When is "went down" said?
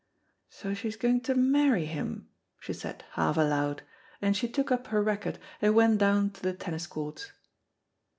5.75-6.31